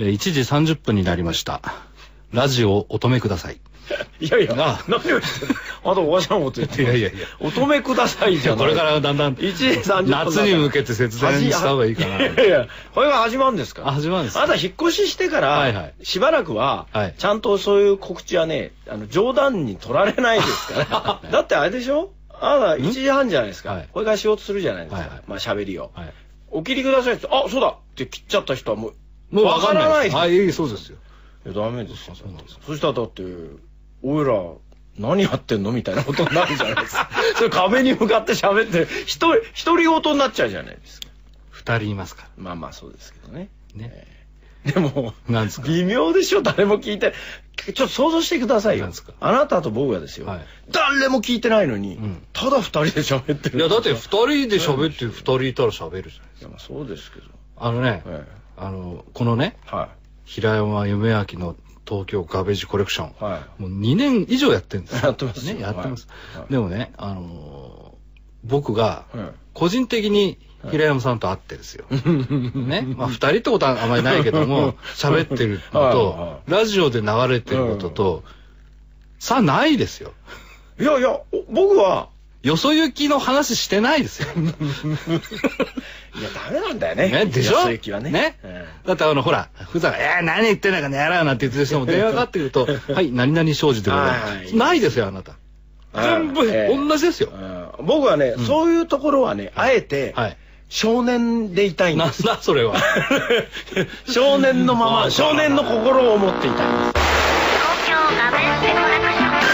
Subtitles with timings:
[0.00, 1.60] えー1時30分になりました。
[2.32, 3.60] ラジオをお止めください。
[4.20, 5.26] いやいや、あ何を言って
[5.84, 7.26] またおかしなこと言っていやいやいや。
[7.40, 8.58] お止めくださいじゃない。
[8.60, 10.10] これからだんだん1時30分。
[10.10, 12.18] 夏に向けて節電した方がいいかな。
[12.24, 13.82] いやいや、これが始まるんですか？
[13.88, 21.28] あ始まるんですかあなた引っ越ししてから、しばらくは、はいちゃんとそういう告知はね、あの冗談に取られないですから。
[21.32, 22.12] だってあれでしょ？
[22.42, 23.72] あなた1時半じゃないですか。
[23.72, 25.20] はいこれから仕事するじゃないですか。
[25.26, 25.90] まあ喋りを。
[25.94, 26.12] はい。
[26.52, 28.94] お切りくださいって、あ、そうだって切っちゃった人はもう、
[29.30, 30.16] もうわからないです。
[30.16, 30.98] あ、いい、そうですよ。
[31.46, 32.14] いや、ダメですよ。
[32.14, 33.22] そうなんですそしたらだって、
[34.02, 34.34] おいら、
[34.98, 37.10] 何やってんのみたいなことになるじゃないですか。
[37.36, 41.08] それ壁に向かって喋って、一人、一人ごとになっちゃうじゃないですか。
[41.50, 43.48] 二人いますかまあまあそうですけどね。
[43.76, 43.82] ら。
[43.82, 44.06] ね。
[44.64, 47.14] でも、なんですか微妙でしょ誰も聞いて。
[47.56, 49.12] ちょっと想像してくださいよなんですか。
[49.20, 50.26] あなたと僕がですよ。
[50.26, 53.58] はい誰も聞いてないのに、んただ二人で喋ってる。
[53.58, 57.26] いや、だってい二人で喋って二人いたら喋るじゃないですや、まあそうですけど。
[57.26, 57.32] か。
[57.56, 59.88] あのね、えあの、このね、えは
[60.24, 61.56] 平山夢明の
[61.88, 63.08] 東京ガベージコレクション。
[63.08, 63.12] い。
[63.24, 63.62] はい。
[63.62, 66.06] もう2年以上やってるんですよやってますね、やってます。
[66.06, 67.90] はいはいでもね、あのー
[68.42, 70.38] 僕が、はい個人的に
[70.70, 71.84] 平山さんと会ってですよ。
[71.90, 72.82] ね。
[72.82, 78.22] まあ二人ってことはあんまりないけども、喋ってるのと、ラジオで流れてることと、
[79.18, 80.12] さあないですよ。
[80.78, 82.08] いやいや、お僕は、
[82.42, 84.28] よそ行きの話してないですよ。
[86.14, 87.08] いや、ダメなんだよね。
[87.08, 87.68] ね、でしょ？
[87.70, 88.10] 安はね。
[88.10, 88.38] ね？
[88.42, 94.14] えだってあの、ほら、普段、えー、何言ってんだかねやらなんて言ってる人も 電話かかってくると、はい、何々商事でござ
[94.54, 95.32] ないですよ、あなた。
[95.96, 97.30] え全部、ええ同じですよ。
[97.32, 100.36] うん僕はね、そういうところはね、あえて、はい。
[100.68, 102.22] 少年でいたいんなんです。
[102.24, 102.74] だ、それは。
[104.08, 107.00] 少年のまま、少年の心を持っていたいんです。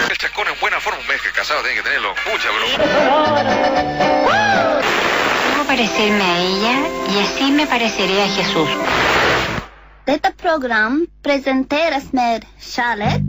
[0.09, 2.09] El chascón en buena forma, un mes que casado tiene que tenerlo.
[2.25, 4.46] Mucha broma.
[5.77, 8.67] Parecerme a ella y así me pareceré a Jesús.
[10.07, 13.21] Detta program presenteras med kärlek,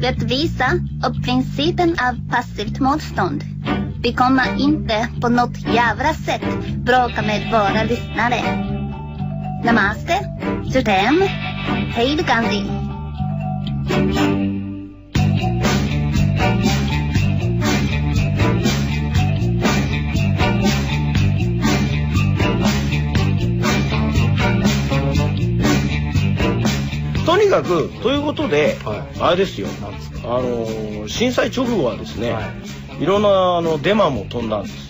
[0.00, 0.66] rättvisa
[1.06, 3.44] och principen av passivt motstånd.
[4.02, 6.42] Vi kommer inte på något jävla sätt
[6.76, 8.40] bråka med våra lyssnare.
[9.64, 10.20] Namaste,
[10.64, 11.22] Jutem,
[11.94, 12.64] hej då Gandhi.
[27.28, 29.68] とにかく、ということで、はいあれですよ。
[30.24, 32.40] あのー震災直後はですね、、は
[32.98, 34.87] いろんなあのデマも飛んだんです。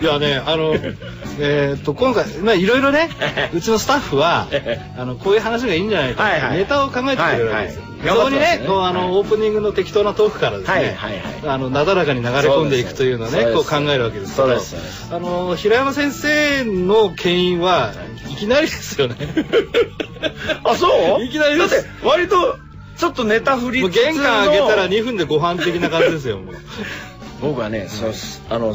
[0.00, 0.74] いやね、あの、
[1.40, 3.10] えーっと、今回、まあ、いろいろね、
[3.54, 4.48] うちのスタッフは、
[4.98, 6.58] あの、こういう話がいいんじゃないかって、はいはい。
[6.58, 7.82] ネタを考えてくれるわけですよ。
[7.82, 8.16] はいはい。
[8.16, 11.22] そこにね、こう、あの、オープニングの適当なトークからですね、はいはいはい。
[11.46, 14.48] あの、なだらかに流れ込んでいくというのをね、こう考えるわけですけど
[15.10, 17.92] あの、平山先生の牽引は、
[18.30, 19.16] いきなりですよね。
[20.64, 20.86] あ、そ
[21.20, 21.24] う？
[21.24, 21.74] いきなりです。
[21.74, 22.56] だって、割と、
[22.96, 26.54] ちょっとネタ振り玄関開けたら2分でご飯的な感じですよ、もう。
[27.40, 28.12] 僕はね、そう
[28.50, 28.74] あの、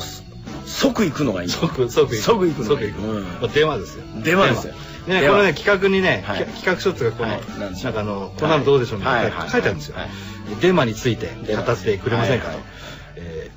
[0.66, 1.50] 即行くのがいい。
[1.50, 2.16] 即、即行く。
[2.16, 3.02] 即行くの即行く。
[3.02, 3.24] うん。
[3.24, 4.06] まあ電話ですよ。
[4.24, 4.74] 電話ですよ。
[5.08, 6.46] ね、このね、企画にね、はい。
[6.46, 7.84] き企画書っていうか、この、はい。
[7.84, 9.98] なんかあの、こんなのどうでしょうみたいな、書いてあるんですよ。
[9.98, 10.10] はい。
[10.62, 12.52] デマについてデマ語ってくれませんか？
[12.52, 12.58] と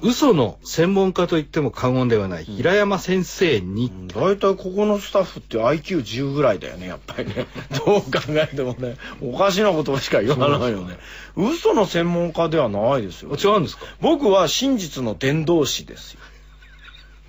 [0.02, 7.46] 嘘の専門家と言っても過言ではない平山先生に、大体ここのスタッフって IQ10 ぐらいだよね、やっぱりね。
[7.86, 10.98] どう考えてもね、おかしなことしか言わないよね。
[11.36, 13.36] 嘘の専門家ではないですよ。
[13.36, 13.84] 違うんですか？
[14.00, 16.20] 僕は真実の伝道師ですよ。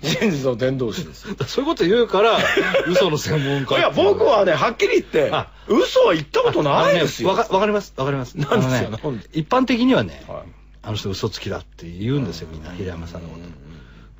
[0.02, 1.34] 真実の伝道師ですよ。
[1.46, 2.38] そういうこと言うから、
[2.86, 3.78] 嘘の専門家。
[3.78, 7.30] いや、僕はね、はっきり言ってあ、嘘は言ったことないですよ。
[7.30, 8.34] あのねわかわかります、わかります。
[8.36, 8.98] なんですよね
[9.32, 10.57] 一般的にはね、はい
[10.88, 13.44] あの人嘘つきだって言うんですよ、みんな、平山さんのこと。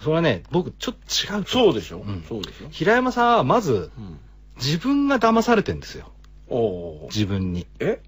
[0.05, 2.23] それはね、僕、ちょっと違うとそうでしょ、ん。
[2.29, 2.69] そうでしょ。
[2.69, 4.19] 平山さんはまず、ん。
[4.57, 6.11] 自分が騙されてんですよ。
[7.09, 7.67] 自分に。
[7.81, 8.03] え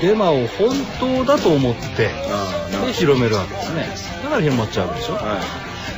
[0.00, 0.70] デマを本
[1.00, 2.10] 当だと思って
[2.86, 3.88] で広めるわけですね。
[4.22, 5.14] だから広まっちゃうわけでしょ。
[5.14, 5.40] は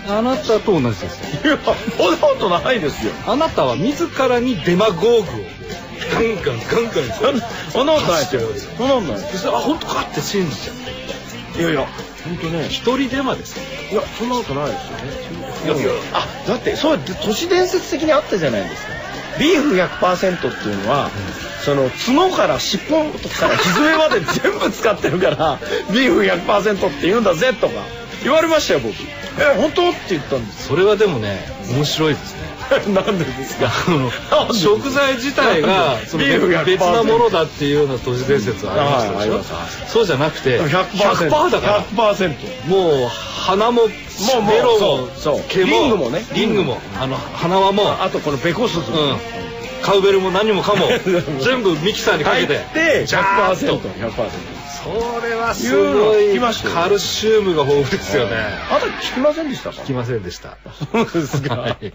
[0.08, 1.42] あなたと同じですよ。
[1.44, 1.58] いいや
[1.96, 3.12] そんなことないですよ。
[3.26, 5.24] あなたは自らにデマゴーグを。
[6.10, 6.84] ガンガンガン
[7.22, 7.42] ガン。
[7.70, 8.40] そんなことないですよ。
[8.78, 11.60] そんなことないそしてあ本当かって信じちゃう。
[11.60, 11.86] いやいや。
[12.24, 13.64] 本当ね一人デマですよ。
[13.92, 15.78] いやそんなことないですよね。
[15.80, 18.92] いやいやあだってそうやって都市伝説的にあったじゃないですか
[19.38, 21.10] ビーフ100%っていうのは、
[21.64, 23.04] その角から尻尾
[23.38, 25.58] からひずめまで全部使ってるから
[25.92, 27.74] ビーフ100%って言うんだぜとか
[28.22, 28.94] 言われましたよ僕。
[29.40, 29.90] え本当？
[29.90, 30.66] って言ったんです。
[30.68, 31.38] それはでもね
[31.70, 32.48] 面白いですね。
[32.92, 33.70] なんでですか？
[34.52, 39.44] 食材自体がそのビーフ100%別なものだっていうような都市伝説はありましたでしょ、はいありま
[39.86, 41.82] すそうじゃなくて 100%, 100%だから。
[41.84, 43.10] 100%もう
[43.48, 43.88] 鼻ももう
[44.42, 45.42] メロもそうそう。
[45.48, 46.22] 毛もリングもね。
[46.34, 49.16] リングもあの鼻輪もあとこのベコスズうん。
[49.82, 50.88] カウベルも何もかも
[51.40, 53.78] 全部ミキサーにか入けっててジャーッと。
[53.78, 54.30] 100%100%
[54.84, 56.38] それはすごい。
[56.72, 58.36] カルシウムが豊富ですよね。
[58.70, 59.80] あなた聞きませんでしたか？
[59.82, 60.58] 聞きませんでした。
[60.92, 61.92] そうですか、はい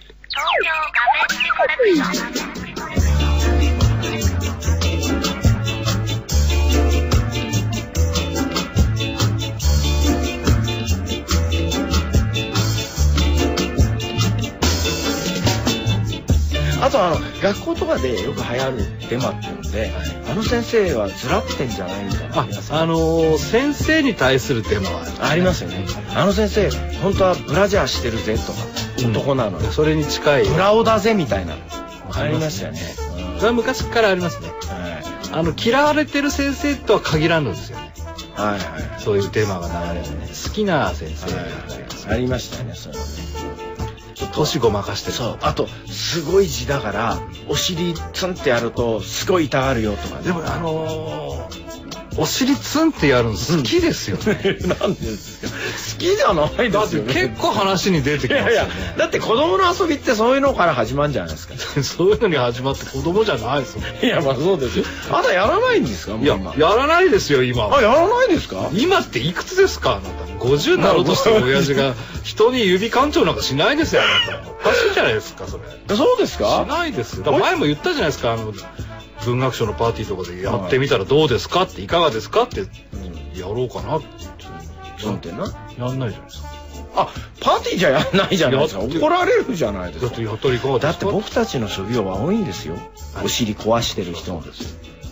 [16.84, 19.92] あとあの学校とかでよく流行るデマっていうので、
[20.30, 22.42] あの先生はずらってんじゃないみたいなあ
[22.82, 25.86] あのー先生に対するデマはありますよね。
[26.14, 26.70] あの先生
[27.02, 28.60] 本当はブラジャーしてるぜとか、
[29.10, 29.68] 男なのに。
[29.72, 30.46] それに近い。
[30.46, 31.56] ブラオだぜみたいな。
[32.12, 32.80] ありましたよね、
[33.38, 34.50] それは昔からありますね。
[34.50, 34.84] うん
[35.36, 37.92] あの嫌われてる先生とは限らんのですよね。
[38.36, 39.02] はいはい。
[39.02, 40.28] そういうテーマが流れるね。
[40.28, 43.63] 好きな先生がありますありましたよねそういうのね
[44.34, 45.14] 年ごまかしてる。
[45.14, 45.38] そう。
[45.42, 50.24] あとすごい字だからお尻ツンってやるとすごい痛がるよとかね。
[50.24, 51.63] でもあのー
[52.18, 55.48] お尻ツンってやるの好きですよね、 なんでですか？
[55.50, 57.14] 好きじゃないだってですよね。
[57.14, 58.96] 結構話に出ていやいやきますよね。
[58.98, 61.54] だって子供の遊びってそういうのから始まるんじゃないですか？
[61.84, 64.86] そういうのに始まって子供じゃないですもんいやまあそうですよ。
[65.12, 66.14] あなたやらないんですか？
[66.22, 67.78] いや今やらないですよ今は。
[67.78, 68.70] あやらないですか？
[68.74, 69.94] 今っていくつですか？
[69.94, 70.24] あなた。
[70.46, 71.94] 50になろうとしてる親父が
[72.24, 74.50] 人に指干潮なんかしないですよあなた。
[74.50, 75.96] おかしいじゃないですかそれ。
[75.96, 78.52] そうですしかないです前も言ったじゃないですかあの
[79.26, 82.62] 文学賞のパーティーとかでやってみたらどうですかっていかがですかって
[83.36, 85.46] やろうかなってなんてな
[85.78, 86.50] やんないじゃないですか
[86.96, 87.08] あ
[87.42, 88.82] パーティーじゃやんないじゃないですか。
[88.82, 90.06] 怒られるじゃないですか。
[90.08, 90.80] だってやったらいか。
[90.80, 92.76] だって僕たちの職業は多いんですよ。
[93.24, 94.44] お尻壊してる人も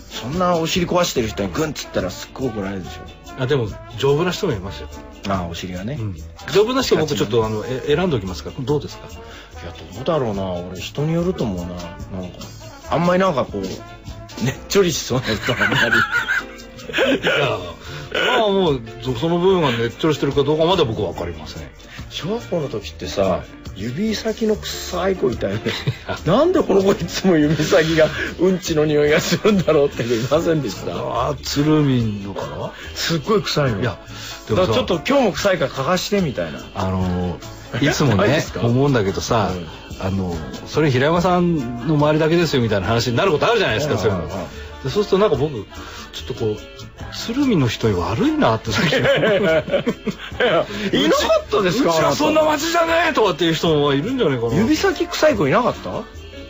[0.10, 3.00] そんなお尻壊してる人にグンっつったらすっごい怒られるでし
[3.40, 6.16] あでも丈夫な人もいますよ、ょああお尻がね、いうん、
[6.54, 8.52] 丈夫な人僕ちょっとあのえ選んでおきますか。
[8.52, 9.08] らどうですか？
[9.66, 10.52] やどうだろうな。
[10.52, 11.66] 俺人によると思うな。
[11.66, 12.40] なんか
[12.92, 13.64] あんまりなんかこう
[14.44, 15.96] ねっちょりしそうな人はあんまり。
[17.22, 17.58] いや
[18.38, 21.68] まあもうそその部分がねっちょりしてるかどうかまでは僕は分かりません。
[22.10, 23.46] 小学校の時ってさ、
[23.76, 25.62] 指先の臭い子いたよね。
[26.26, 28.08] なんでこの子いつも指先が
[28.40, 30.94] うんちの匂いがするんだろうって子いませんでした？
[30.94, 33.80] ああ鶴見のかなすっごい臭いの。
[33.80, 33.98] いや
[34.50, 36.60] だからちょっと今日も臭いから嗅がしてみたいな。
[36.76, 37.38] あの
[37.82, 39.52] いつもね思うんだけどさ、
[40.00, 40.36] あの
[40.68, 44.28] それ平山さんの周りだけですよみたいな話になることあるじゃないですか、そういうの。
[44.84, 45.64] でそうするとなんか僕ちょ
[46.24, 46.58] っとこう
[47.16, 49.00] 鶴見の人に悪いなって最近。
[49.00, 49.22] いなか
[51.46, 51.92] ったですか？
[51.92, 54.56] うちはそんな街じゃねえとかっていう人もいるんじゃないかな。
[54.56, 55.90] 指先臭い子いなかった？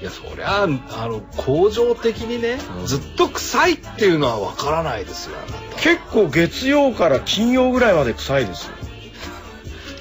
[0.02, 0.68] いやそりゃあ
[1.08, 5.36] の恒常的にね、ずっと臭いっていうのは分からないですよ
[5.80, 8.72] 結構月曜から金曜ぐらいまで臭いですよ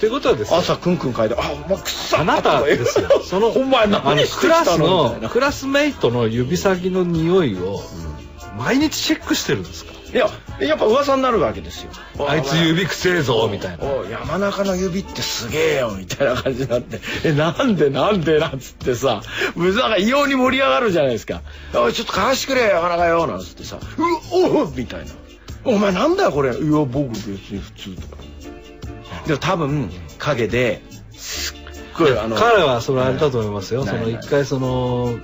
[0.01, 3.21] っていうことはですね朝クンクン嗅いで「あお前臭っ!」あなたですよ。
[3.23, 7.83] そのお前あの何してクラスきたのクラスメイトの指先の匂いを
[8.57, 9.93] 毎日チェックしてるんですか？
[10.13, 10.29] いや
[10.59, 11.91] やっぱ噂になるわけですよ。
[12.27, 13.85] あいつ指くせえぞみたいな。
[14.11, 19.21] 山中の指ってすげえよみたいな感じになって「えなんでなんで?」なんつってさ
[19.55, 21.43] なんか異様に盛り上がるじゃないですか
[21.77, 23.77] 「おいちょっと貸してくれ山中よ」なんつってさ
[24.33, 25.07] 「うおうみたいな
[25.65, 28.23] 「お前なんだよこれ」「いや僕別に普通」とか
[29.31, 30.83] でも多分陰で
[31.13, 31.57] すっ
[31.97, 35.21] ごいあの彼はそれあれだと思いますよ、その一回その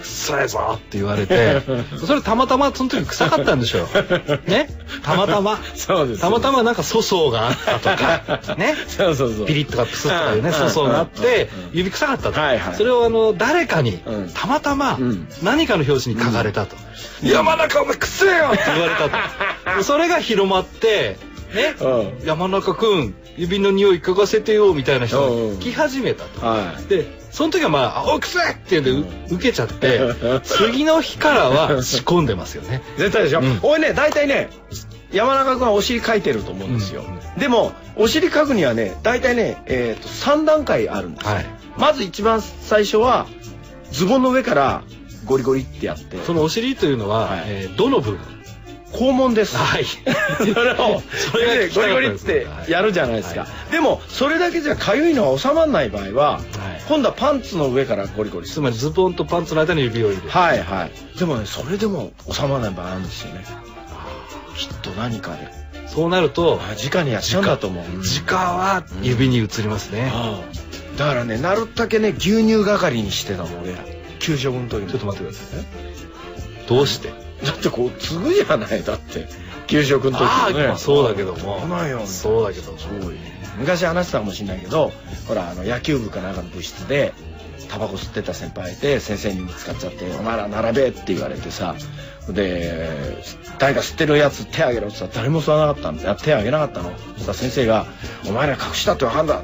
[0.00, 1.60] 臭いぞって言われて。
[2.04, 3.86] それたまたまその時臭かったんでしょう。
[4.50, 4.70] ね？
[5.02, 5.58] たまたま。
[5.74, 6.20] そうです。
[6.22, 8.54] たまたまなんか粗相があったとか。
[8.56, 8.74] ね？
[8.88, 9.46] そうそうそう。
[9.46, 10.54] ピリッとかプスッとかいうねうん。
[10.54, 11.78] 粗相があってうん。
[11.78, 12.74] 指臭かったと、はいはい。
[12.74, 14.30] それをあの誰かにうん。
[14.32, 15.28] たまたまうん。
[15.42, 16.74] 何かの表紙に書かれたと
[17.22, 19.82] 「山中お前くせえよ!」って言われたと。
[19.84, 21.16] それが広まって
[21.54, 21.74] ね。
[21.80, 22.26] うん。
[22.26, 26.46] 山中君指の匂い嗅がせてよみたいな人うんが来始めたと。
[26.46, 26.88] はい。
[26.88, 30.00] でその時はまあ「青くせ!」っていうんでう受けちゃって
[30.44, 32.82] 次の日からは仕込んでますよね。
[32.98, 33.58] 絶対でしょ、うん。
[33.62, 34.50] 俺ね大体ね
[35.12, 37.04] 山中君はお尻かいてると思うんですよ、
[37.36, 41.46] でもお尻かくにはね大体ね、えー、と3段階あるんですよ、はい。
[41.76, 43.26] まず一番最初は
[43.90, 44.82] ズボンの上から
[45.26, 46.16] ゴリゴリってやって。
[46.26, 47.42] そのお尻というのは、はい。
[47.46, 48.20] えーどの部分？
[48.92, 49.56] 肛門です。
[49.56, 49.84] はい。
[49.84, 56.42] それをそれがでゴリゴリってやるじゃないですか、はでもそれだけじゃかゆいのが収まらない場合は、はい。
[56.88, 58.46] 今度はパンツの上からゴリゴリ。
[58.46, 60.28] つまりズボンとパンツの間に指を入れる。
[60.28, 61.18] はいはい。
[61.18, 63.44] でもねそれでも収まらない場合あるんですよね。
[64.56, 65.48] きっと何かで。
[65.86, 67.84] そうなるとあ直にやっちゃうんだと思う。
[67.84, 70.10] 直は指に移りますね、
[70.96, 73.78] だからねなるだけね牛乳係にしてたもん俺ら。
[74.18, 74.90] 給食の時に。
[74.90, 75.66] ちょっと待ってくださいね。
[76.66, 77.12] どうして？
[77.44, 78.82] だってこう継ぐじゃない。
[78.82, 79.26] だって
[79.66, 81.60] 給食の時ああ、にねまあそうだけども。
[81.60, 82.06] そうなんよ。
[82.06, 82.76] そうだけど
[83.58, 84.92] 昔話したかもしれないけど
[85.28, 87.12] ほらあの野球部かなんかの部室で
[87.68, 91.74] タバコ吸ってた先輩で先生に見つかっちゃって「お前ら並べ」って言われてさ
[92.28, 93.22] で
[93.58, 96.16] 誰か吸ってるやつ手挙げろって言ったら誰も吸わなかったんだ。
[96.16, 96.92] 手挙げなかったの。
[97.16, 97.86] そしたら先生が
[98.26, 99.42] 「お前ら隠したってわかんだ」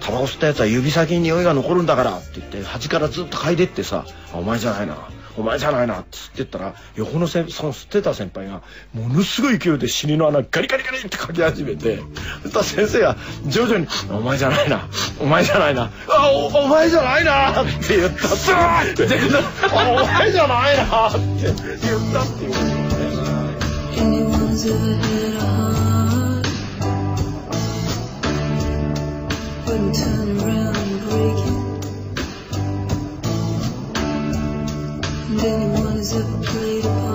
[0.00, 4.96] タバコ吸ったやつは指先に匂いが残るんだからって言って端からずっと嗅いでってさ「あお前じゃないな
[5.36, 8.62] お前じゃないな」って吸ってったら横のせその吸ってた先輩が
[8.92, 12.00] ものすごい勢いで尻の穴ガリガリガリってかき始めて
[12.42, 14.88] そしたら先生が徐々に「お前じゃないな
[15.20, 18.26] お前じゃないなあおお前じゃないな」って言った
[18.82, 19.06] って。
[19.06, 19.40] 全然
[19.72, 21.56] 「お前じゃないな」って言っ
[22.12, 22.44] たって。
[24.02, 25.32] いうこと
[29.92, 31.61] turn around and break it.
[35.34, 37.11] Then he wanted ever play.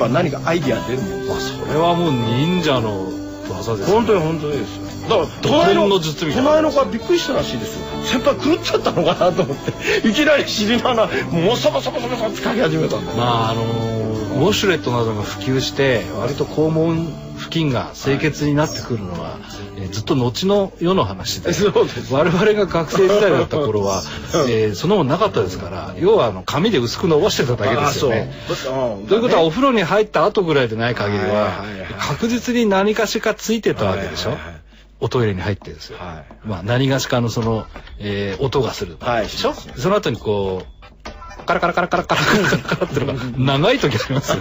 [0.00, 1.28] ば何かアイディア出るもん。
[1.28, 3.12] まあそれはもう忍者の
[3.50, 4.90] 技ですよ本当に本当にですよ。
[5.08, 6.50] だから土隣の術みたいな。
[6.50, 7.86] 隣の子はびっくりしたらしいですよ。
[8.04, 10.08] 先輩狂っちゃったのかなと思って。
[10.08, 13.18] いきなり尻の穴もうサバサバサバサバってかき始めたんだよ。
[13.18, 19.38] まああのウォシュレットなどが普及して割と肛門付近が清潔になってくるのは、
[19.76, 21.50] えーずっと後の世の話で
[22.12, 24.02] 我々が学生時代だった頃は、
[24.48, 28.32] えーそのものなかったですから要はあの紙で薄く伸ばしてただけですよね。
[29.08, 31.34] ということはお風呂に入った後ぐらいでない限りははい
[31.70, 34.30] はいはい確実に何かしかついてたわけでしょ？
[34.30, 34.60] はいはいはい
[35.02, 35.96] おトイレに入ってですよ。
[35.98, 37.64] はまあ、何がしかのその、
[37.98, 38.98] えー音がする。
[39.00, 39.54] はいでしょ？
[39.54, 40.79] その後にこう、
[41.50, 44.40] カラカラカラカラカラカラカラってのが長い時ありますよ。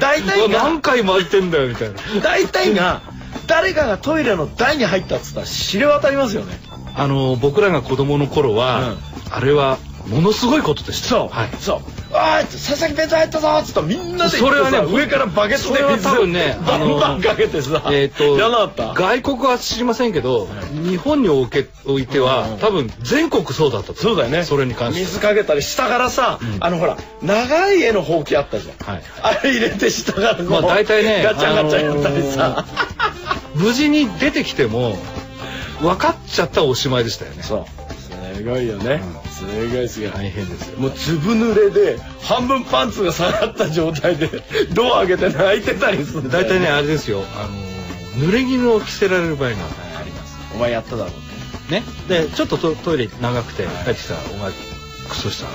[0.00, 0.62] 大体が。
[0.62, 1.94] 何回巻いてんだよみたいな。
[2.22, 3.02] 大体が、
[3.46, 6.58] 誰かがトイレの台に入ったっつったら知れ渡りますよね。
[6.94, 8.98] あの僕らが子供の頃は、うん、
[9.30, 11.08] あれはものすごいことでした。
[11.08, 11.50] そう、はい。
[11.58, 11.80] そう。
[12.12, 17.82] あーって佐々木弁当入ったぞっつったらみんなでそれはねさ上からバケツで水多分ねバンバンかけてさ。
[17.92, 18.94] えっ、とやなかった？
[18.94, 20.48] 外国は知りませんけど、
[20.84, 24.44] 日本におけおいては、多分全国そうだったとそうだよね。
[24.44, 28.86] それに関しては水かけたり下からさ、あのほら、長い絵のほうきあったじゃん。
[28.86, 32.64] はいあれ入れて下からこう、まあ大体ねガチャガチャやったりさ。
[33.56, 34.96] 無事に出てきても
[35.80, 38.36] 分かっちゃったらおしまいでしたよねそう。
[38.36, 39.00] すごいよね。
[39.36, 40.10] すごいすごい。
[40.10, 40.78] 大変ですよ。
[40.78, 44.30] もうずぶ濡れで半分パンツが下がった状態で
[44.72, 46.30] ドア開けて泣いてたりする。
[46.30, 47.22] 大体ねあれですよ。
[47.36, 50.38] あの濡れ衣を着せられる場合があります。
[50.54, 51.10] お前やっただろ
[51.68, 51.82] うね。
[52.08, 54.52] でちょっとトトイレ長くて帰ってきたら「お前
[55.08, 55.46] クソした。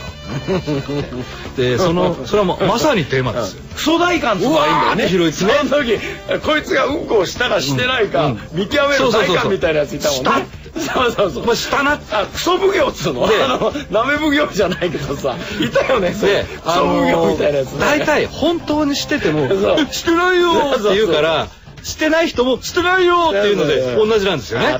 [1.57, 3.53] でそのそれはもうまさにテーマです。
[3.53, 5.07] よクソ大感ってのがいいんだよね。
[5.07, 5.97] 広いですねその時
[6.45, 11.43] こいつがうんこをしたかしてないか、うん見極める大感みたいなやついたもんねそうそうそう。
[11.43, 13.27] お前したなあクソ奉行っつうの？
[13.27, 15.35] であのなめ奉行じゃないけどさ。
[15.59, 17.79] いたよねそうでクソ奉行みたいなやつね。
[17.79, 21.47] 大体本当にしててもそう「してないよ!」って言うから
[21.83, 24.79] してない人も「してないよ!」っていうので同じなんですよね。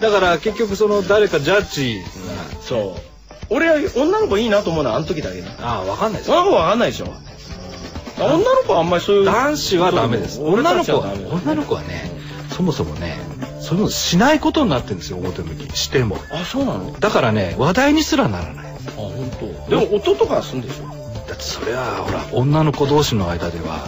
[0.00, 2.00] だから結局その誰かジャッジ。
[2.66, 3.00] そう。
[3.50, 5.54] 俺は女の子いいなと思うのはあの時だけね。
[5.60, 7.12] ああ分かんない女の子わかんないでしょ。
[8.18, 10.40] 女の子はあんまりそういう男子はダメです。
[10.40, 11.12] 俺女の子は
[11.44, 12.10] 女の子はね
[12.54, 13.18] そもそもね
[13.62, 15.76] そういうのしないことになってるんですよ表向き。
[15.76, 16.18] しても。
[16.30, 16.92] あそうなの？
[16.98, 18.66] だからね話題にすらならない。
[18.66, 19.30] あ本
[19.68, 19.70] 当？
[19.70, 20.84] でも音とかはすんでしょ？
[21.28, 23.86] だってそれはほら女の子同士の間では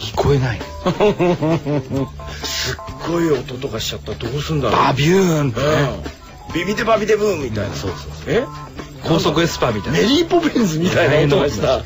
[0.00, 0.60] 聞こえない。
[2.44, 2.76] すっ
[3.08, 4.80] ごい音とかしちゃったらどうすんだろう？
[4.84, 5.66] バビューンってね。
[6.48, 6.54] うん。
[6.54, 7.74] ビビデバビデブーンみたいな。
[7.74, 8.44] そうそうえ？
[9.04, 9.98] 高速エスパーみたいな。
[10.00, 11.84] メリーポピンズみたいな音がしたらど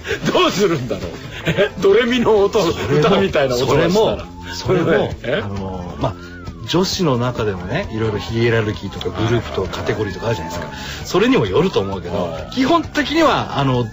[0.48, 1.10] うするんだろう？
[1.46, 1.70] え？
[1.82, 4.84] ドレミの音歌みたいな音それもがしたら。
[4.84, 5.42] それもえ？
[5.44, 6.31] あのまあ
[6.72, 10.72] 女子の中でもねいろいろヒエラルキーとかグループとかカテゴリーとかあるじゃないですか。
[11.04, 12.50] それにもよると思うけどはい。
[12.50, 13.84] 基本的にはあの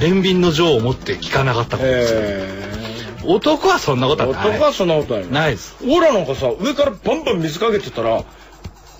[0.00, 1.88] 憐憫の情を持って聞かなかったこと。
[1.88, 2.68] ですよえ
[3.24, 4.48] 男はそんなことない。
[4.48, 5.30] 男はそんなことない。
[5.30, 5.76] ないです。
[5.86, 8.24] オラなんかさ上からバンバン水かけてたら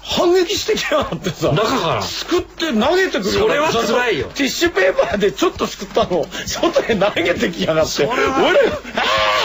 [0.02, 2.02] 反撃してきやがってさ中から。
[2.02, 4.26] すくって投げてくるそれは辛いよ。
[4.34, 8.04] ティッシュペーパーでちょっとすくったのを外へ投げてきやがって。
[8.04, 8.56] 俺が「あー!」っ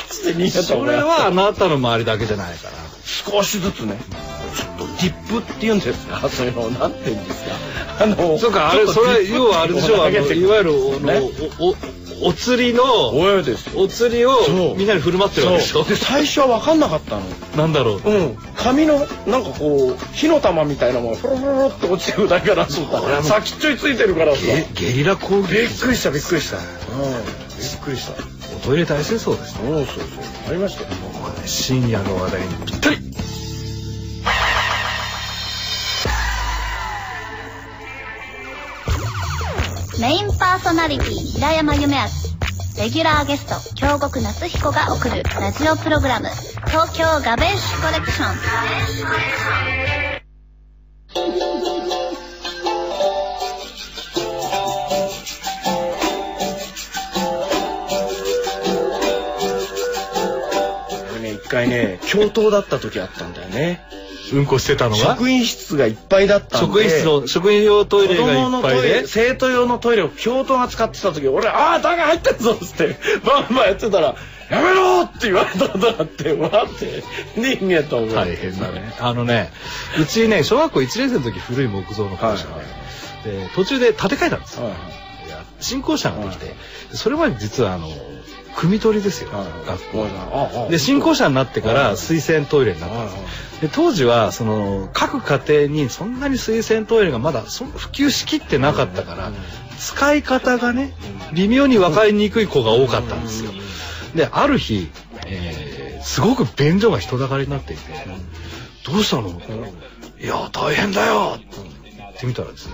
[0.10, 2.74] つって逃げたそれはあなたの周りだけじゃないから
[3.06, 3.98] 少しずつね
[4.56, 7.52] ちょっとディップって言うんですか そういうのなんて言うんですか。
[8.00, 11.76] あの そうかあれそれは要はあれでしょあのいわゆるおお
[12.22, 12.84] お釣りの
[13.76, 14.32] お釣りを
[14.78, 15.84] みんなに振る舞ってるわけでしょ。
[15.84, 17.22] で最初は分かんなかったの。
[17.58, 18.10] なんだろう。
[18.10, 18.38] うん。
[18.56, 23.10] 紙のなんかこう火の玉みたいなものがフロフロフロって落ちてくるだけかなと思った。
[23.10, 24.42] ら先っちょいついてるからさ。
[24.42, 25.54] ゲゲリラ攻撃。
[25.54, 26.58] びっくりしたびっくりした。
[26.58, 26.64] うん。
[26.64, 28.14] びっくりした。
[28.14, 29.60] おトイレ大戦争ですね。
[29.68, 29.98] そうそうそう。
[30.50, 30.90] ありましたよ
[31.46, 32.98] 深夜の話題にぴったり。
[40.00, 42.02] メインパーソナリティ平山夢明。
[42.78, 46.28] レギュラーゲスト京極夏彦が送るラジオプログラム
[46.68, 49.63] 東京ガベッシュコレクション。
[62.14, 63.82] 教頭だった時あったんだよね。
[64.34, 64.98] うんこしてたのが？
[64.98, 66.68] 職員室がいっぱいだったんで。
[66.68, 74.16] 職員室の職員用トイレがいっぱいで生徒用のトイレを教頭が使ってた時俺「ああだが入ってるぞ」っつってバンバンやってたら
[74.50, 77.04] 「やめろ!」って言われたことがあってわーって
[77.36, 78.94] 逃げた覚え大変だね。
[79.00, 79.52] あのね
[80.00, 85.28] うちね小学校1年生の時古い木造の校舎で,、はいで途中で建て替えたんですよ、はいはい。
[85.28, 86.54] いや新校舎ができて、
[86.94, 87.88] それまで実はあの
[88.56, 90.72] 汲み取りですよ、はい。
[90.72, 93.24] で新校舎になってからはい水洗トイレになったんですはい
[93.62, 99.32] で当時はその各家庭にそんなに水洗トイレがまだそ普及しきってなかったから
[99.80, 100.94] 使い方がね
[101.34, 103.52] 微妙に分かりにくい子が多かったんですよ。
[104.16, 104.90] である日、
[105.26, 107.84] えーすごく便所が人だかりになっていて
[108.86, 109.30] 「どうしたの?」
[110.20, 111.46] いや大変だよ」って
[111.98, 112.74] 言ってみたらですね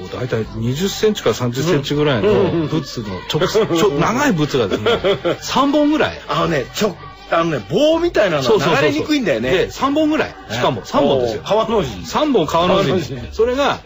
[0.00, 4.90] こう大体20センチから30センチぐらいのブツの直ちょ 長いブツがですね
[5.42, 6.20] 3本ぐらい。
[6.28, 6.96] あのねちょ
[7.30, 9.50] あのね棒みたいなの流れにくいんだよね。
[9.50, 10.34] で3本ぐらい。
[10.50, 11.42] しかも3本ですよ。
[11.44, 11.90] 川の字。
[11.90, 13.14] 3本川の字。
[13.32, 13.78] それが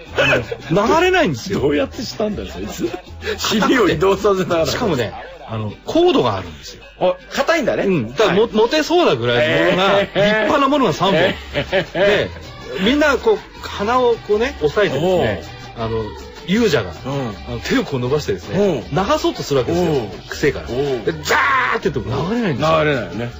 [0.71, 1.61] 流れないんですよ。
[1.61, 2.89] どうやってしたんだよそいつ。
[3.37, 4.67] 尻を移動させながら。
[4.67, 5.13] しかもね
[5.47, 6.85] あの、コードがあるんですよ。
[6.99, 7.85] お硬いんだね。
[7.85, 8.09] うん。
[8.15, 8.51] だからも、はい。
[8.53, 11.15] 持てそうなぐらいのものが、立派なものが3本。
[11.15, 11.37] へ
[11.93, 12.31] で、
[12.81, 15.43] みんなこう、鼻をこうね、押さえてですね、
[15.77, 16.05] あの、
[16.47, 20.09] 勇者が、うんあの手をこう伸ばしてですね、流そうとするわけですよ。
[20.29, 20.67] 癖から。
[20.69, 20.75] で、
[21.23, 22.85] ザーって言っても流れないんですよ。
[22.85, 23.31] 流れないよね。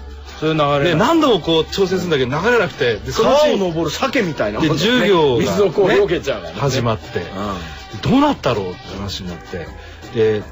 [0.41, 0.85] それ流れない。
[0.85, 6.43] で、何度もこう挑戦するんだけど流れなくて、で、そのう川をち登る鮭みたいなで、だよね授業が、水をこうね避けちゃう。
[6.55, 7.23] 始まって、う
[8.03, 9.67] どうなったろうって話になって、
[10.15, 10.43] で、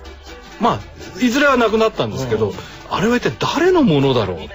[0.60, 2.56] まあ、いずれはなくなったんですけど、うん
[2.94, 4.36] あれは一体誰のものだろう？
[4.44, 4.48] っ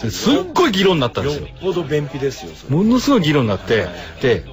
[0.00, 1.28] てすっごい議論になったんん。
[1.28, 1.46] ですよ。
[1.46, 2.50] よっぽど便秘ですよ。
[2.68, 3.86] ものすごい議論になって、
[4.20, 4.44] で、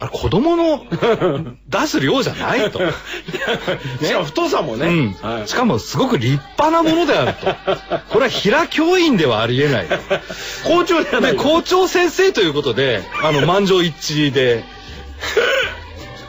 [0.00, 0.86] あれ子供の
[1.68, 2.80] 出す量じゃないと。
[4.02, 4.86] しかも太さもね。
[4.86, 7.46] うんはいしかもすごく立派なものであると。
[8.08, 9.96] これは平教員ではありえないと。
[10.64, 11.36] 校長じゃない。
[11.36, 14.64] 校長先生ということで、あの、満場一致で、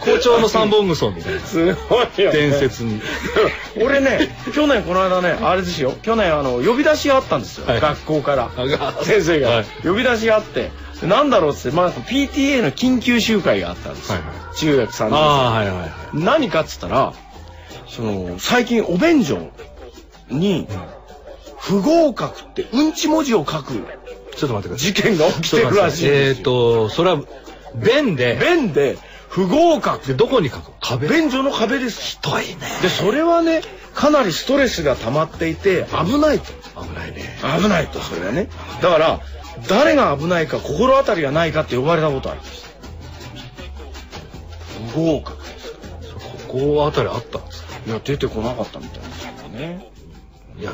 [0.02, 2.32] 校長の三本草みたいなすごいよ、ね。
[2.32, 3.02] 伝説に。
[3.80, 5.94] 俺ね、去年この間ね、あれですよ。
[6.02, 7.68] 去年あの、呼び出しがあったんですよ。
[7.68, 8.50] はい学校から。
[9.04, 10.72] 先生が、はい呼び出しがあって、
[11.08, 14.16] なんだろうっつって、まあ、PTA の緊急集会があったんですよ。
[14.16, 15.16] はいは中学3年生。
[15.16, 15.90] ああ、はいはいはい。
[16.14, 17.14] 何かっつったら、
[17.88, 19.50] その、最近お便所
[20.30, 20.68] に、
[21.60, 23.74] 不合格ってうんち文字を書く
[24.36, 24.94] ちょっと待ってください。
[24.94, 26.44] 事件が起きてるらしいんえっですよ。
[26.46, 27.22] と、それは、
[27.76, 28.98] 便で、便で
[29.30, 30.08] 不合格。
[30.08, 30.72] で、どこに書く？
[30.82, 31.08] 壁？
[31.08, 32.02] 便所の壁です。
[32.02, 32.58] ひどいね。
[32.82, 33.62] で、それはね、
[33.94, 36.46] かなりストレスが溜まっていて危ないと。
[36.82, 37.38] 危ないね。
[37.62, 38.50] 危ないと、それはね。
[38.82, 39.20] だから、
[39.68, 42.70] 誰が危ないか心当たりがないかって呼ばれたことあります。
[44.94, 45.38] 不合格。
[46.48, 49.90] ここあたりあったんですかいや、出てこなかったみたいですけどね。
[50.60, 50.74] いや、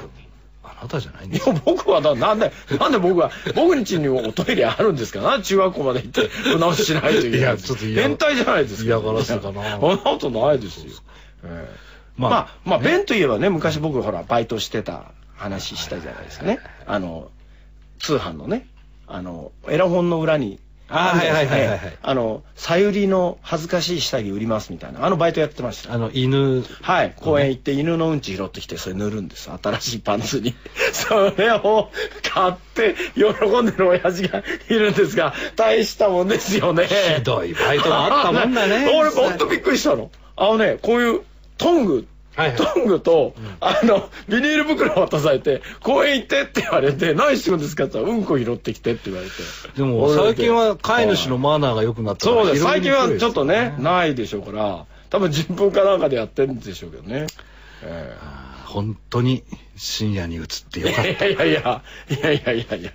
[0.63, 5.21] あなたじゃないんいですや、僕はだ、なんで、なんで僕は、僕ん家におトイレあるんですか？
[5.21, 7.39] な中学校まで行って、お直ししないといけない。
[7.39, 8.83] いやちょっと嫌変態じゃないですか。
[8.85, 10.93] 嫌がらせかなそんなことないですよ。
[11.43, 15.03] ええまあまあ、まあ、弁といえばね、昔僕ほら、バイトしてた
[15.35, 16.57] 話したじゃないですかね。
[16.87, 17.29] あの、
[17.99, 18.65] 通販のね、
[19.07, 25.93] あの、エラ本の裏に、あーはいはいはいはいあの、さゆりの恥ずかしい下着売りますみたいな、あのバイトやってました。
[25.93, 29.49] あの、犬、はい、公園行って犬のうんち拾ってきてそれ塗るんです。
[29.51, 30.55] 新しいパンツに。
[30.93, 31.89] それを
[32.23, 33.23] 買って喜
[33.61, 36.87] んでる親父がいるんですが大したもんですよね。
[37.17, 38.89] ひどいバイトがあったもんだね。
[38.97, 40.09] 俺ほんとびっくりしたの。
[40.37, 41.21] あのねこういう
[41.57, 42.07] トング
[42.37, 49.33] はいはいトングと、あの、ビニール袋渡されて、公園行ってって言われて、何してるんですかって言ったら、うんこ拾ってきてって言われて。
[49.75, 52.63] でも最近は飼い主のマナーが良くなったからそうです。
[52.63, 57.25] 最近はちょっとね、ないでしょうから、多分自分かなんかでやってるんでしょうけどね。
[57.81, 58.15] え
[58.65, 59.43] 本当に
[59.75, 61.25] 深夜に移ってよかった。
[61.25, 62.91] えいやいやいや、いやいやいやいや。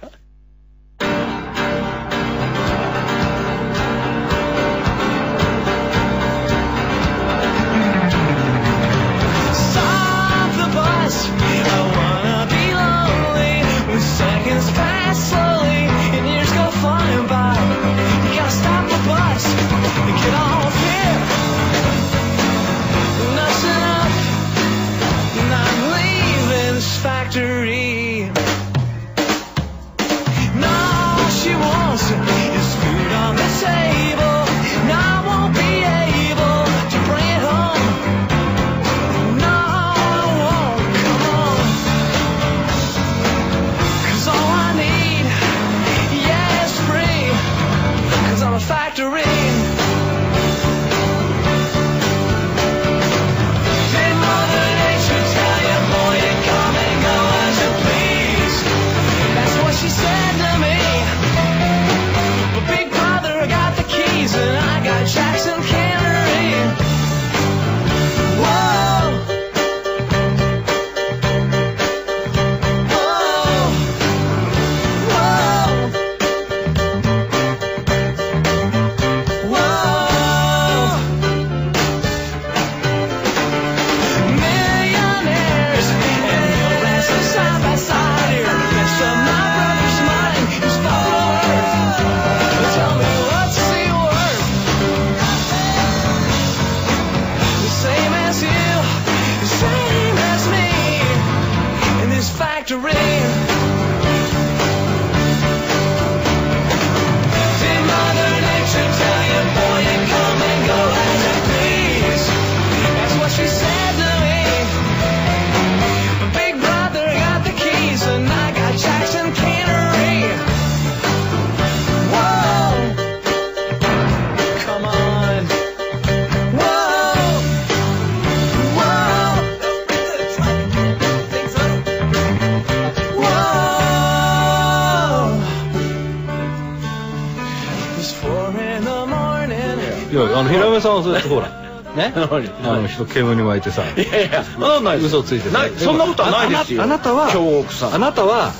[141.29, 143.83] 目さんはそうやってほらね何あの人煙に巻いてさ。
[143.85, 146.81] いやいやそんなことない嘘ついてさないそんなことはないですよ。
[146.83, 147.95] ああなたは京極さん。
[147.95, 148.53] あなたははい。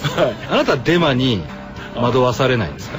[0.53, 1.43] あなたはデマに
[1.97, 2.99] 惑わされないんですか？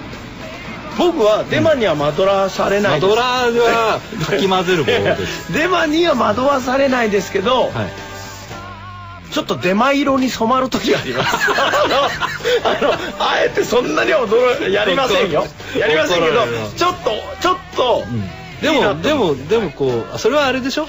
[0.98, 5.50] 僕はデマには惑わされないはかき混ぜるです。
[5.54, 7.72] デマには惑わされないですけど、はい。
[9.32, 11.36] ちょっとデマ色に染まる時があります。
[12.64, 15.46] あのあえてそんなには驚いやりませんよ。
[15.76, 16.42] やりませんけど
[16.78, 18.30] ちょっとちょっと、うん
[18.64, 20.88] でもでもでもこうあそれはあれでしょ？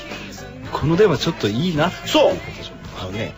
[0.72, 1.90] このデマちょっといいな。
[1.90, 2.32] そう。
[3.00, 3.34] あのね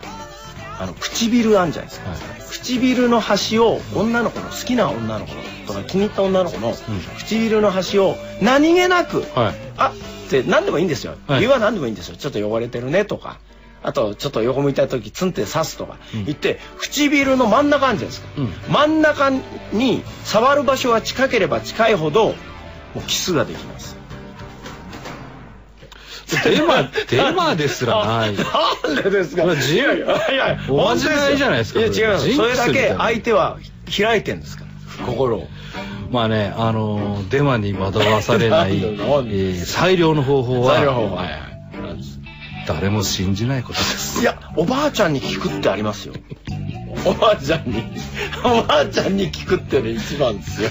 [0.79, 2.19] あの唇あんじゃないですか、はい。
[2.51, 6.73] 唇の端を女の子の好きな女の子のとか気に入った女の子の
[7.17, 9.55] 唇の端を何気なく、はい。
[9.77, 11.39] あって何でもいいんですよ、はい。
[11.39, 12.15] 理由は何でもいいんですよ。
[12.15, 13.39] ちょっと汚れてるねとか
[13.83, 16.25] あとちょっと横向いた時ツンって刺すとかうん。
[16.25, 18.73] 言って、唇の真ん中あるじゃないですか、うん。
[18.73, 19.31] 真ん中
[19.73, 22.35] に触る場所が近ければ近いほども
[22.97, 23.96] うキスができます
[26.43, 28.35] デマデマですらない。
[28.35, 29.43] なんでですか？
[29.43, 31.79] これはジンいやいやいやおまじないじゃないですか。
[31.79, 33.57] いや違いますジンそれだけ相手は
[33.97, 34.65] 開いてんですか
[34.99, 35.05] ら。
[35.05, 35.47] 心を
[36.11, 40.75] まあねあのデマに惑わされない、えー最良の方法は
[42.67, 44.21] 誰も信じないことです。
[44.21, 46.13] いやおばあちゃんに聞くってありますよ
[47.05, 47.83] おばあちゃんに
[48.43, 50.69] おばあちゃんに聞くってね一番ですよ。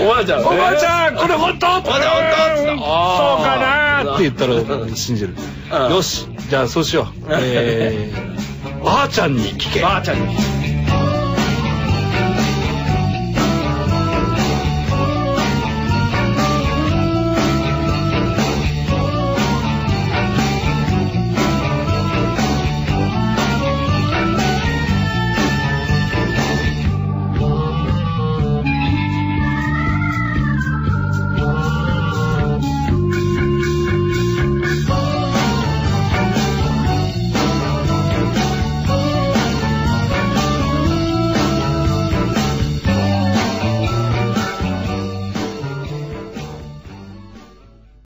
[0.00, 3.58] おばあちゃんおばあちゃんこれ本当本当そうか
[4.04, 5.34] なって言ったら信じる。
[5.72, 5.94] うん。
[5.94, 7.26] よしじゃあそうしよう。
[7.30, 9.80] えー、ばあちゃんに聞け。
[9.80, 10.67] ばあちゃんに聞く